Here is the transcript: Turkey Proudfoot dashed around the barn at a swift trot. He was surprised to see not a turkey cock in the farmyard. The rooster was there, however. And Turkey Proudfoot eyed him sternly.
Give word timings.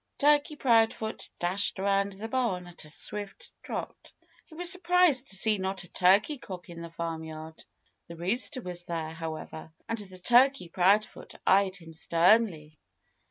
Turkey 0.17 0.55
Proudfoot 0.55 1.29
dashed 1.37 1.77
around 1.77 2.13
the 2.13 2.27
barn 2.27 2.65
at 2.65 2.85
a 2.85 2.89
swift 2.89 3.51
trot. 3.61 4.11
He 4.47 4.55
was 4.55 4.71
surprised 4.71 5.27
to 5.27 5.35
see 5.35 5.59
not 5.59 5.83
a 5.83 5.89
turkey 5.91 6.39
cock 6.39 6.69
in 6.71 6.81
the 6.81 6.89
farmyard. 6.89 7.63
The 8.07 8.15
rooster 8.15 8.61
was 8.63 8.85
there, 8.85 9.13
however. 9.13 9.71
And 9.87 10.23
Turkey 10.25 10.69
Proudfoot 10.69 11.35
eyed 11.45 11.75
him 11.75 11.93
sternly. 11.93 12.79